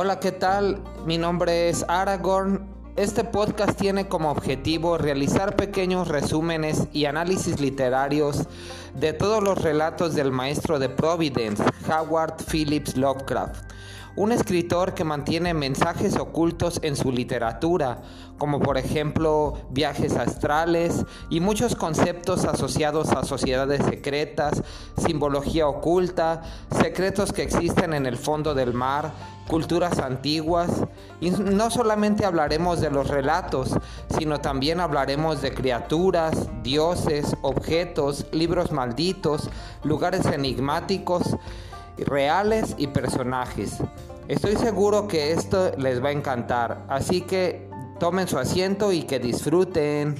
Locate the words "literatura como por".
17.12-18.76